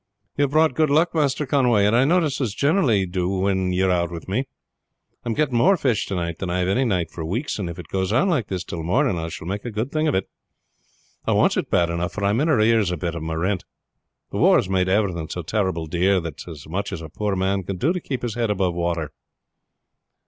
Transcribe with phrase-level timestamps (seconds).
[0.35, 3.71] "You have brought good luck, Master Conway; and I notices I generally do well when
[3.71, 4.47] you are out with me.
[5.23, 7.69] I am getting more fish to night than I have any night for weeks, and
[7.69, 10.15] if it goes on like this till morning I shall make a good thing of
[10.15, 10.27] it.
[11.25, 13.63] I wants it bad enough, for I am in arrears a bit with my rent.
[14.31, 17.07] The war has made everything so terrible dear that it is as much as a
[17.07, 19.11] poor man can do to keep his head above water.